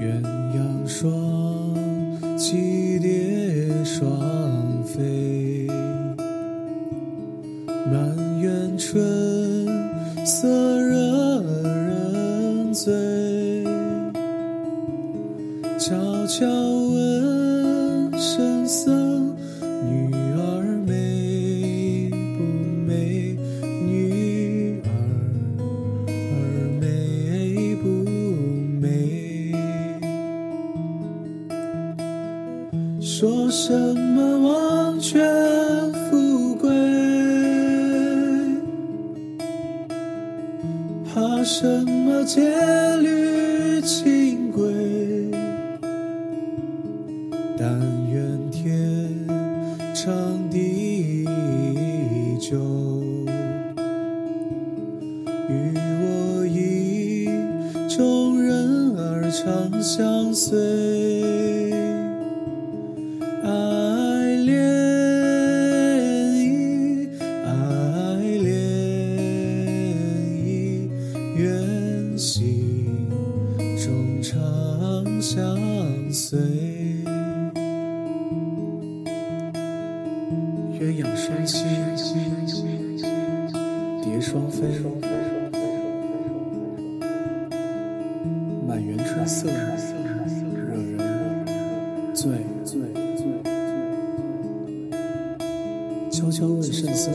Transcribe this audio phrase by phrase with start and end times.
[0.00, 0.22] 鸳
[0.56, 1.12] 鸯双
[2.38, 5.66] 栖蝶双飞，
[7.90, 9.68] 满园春
[10.24, 10.48] 色
[10.80, 13.62] 惹人醉。
[15.78, 15.94] 悄
[16.26, 19.36] 悄问圣僧，
[19.86, 20.10] 女
[33.20, 35.20] 说什么王权
[35.92, 36.70] 富贵，
[41.04, 42.40] 怕什么戒
[42.96, 44.64] 律清规？
[47.58, 47.78] 但
[48.10, 48.66] 愿天
[49.94, 50.10] 长
[50.48, 51.26] 地
[52.40, 52.56] 久，
[55.46, 57.28] 与我意，
[57.86, 61.59] 众人儿长相随。
[75.20, 75.36] 相
[76.10, 76.38] 随。
[80.72, 81.64] 鸳鸯双栖，
[84.02, 84.66] 蝶双飞，
[88.66, 89.54] 满园春色惹
[90.56, 90.98] 人
[92.14, 92.32] 醉。
[96.10, 97.12] 悄悄问圣僧，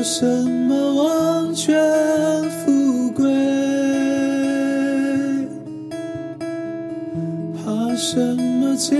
[0.00, 1.78] 怕什么王权
[2.48, 3.30] 富贵？
[7.54, 8.96] 怕什么戒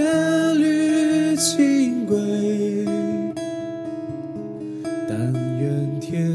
[0.57, 2.19] 律清规？
[5.09, 6.31] 但愿天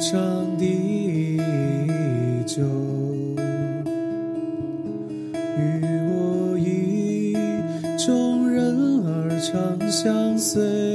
[0.00, 1.40] 长地
[2.46, 2.62] 久，
[5.56, 5.82] 与
[6.12, 7.34] 我意，
[8.06, 10.87] 众人儿长相随。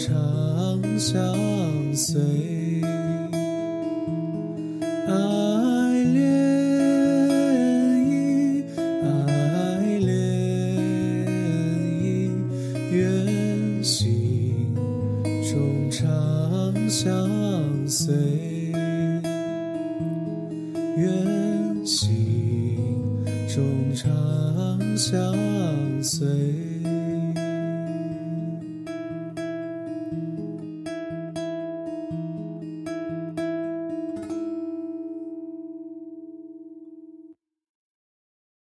[0.00, 1.14] 长相
[1.94, 2.18] 随。
[5.06, 6.24] 爱恋
[8.08, 10.08] 意，爱恋
[12.00, 12.32] 意，
[12.90, 14.74] 愿心
[15.52, 16.08] 中长
[16.88, 17.28] 相
[17.86, 18.14] 随。
[20.96, 21.04] 愿
[21.84, 22.78] 心
[23.46, 25.36] 中长相
[26.02, 26.69] 随。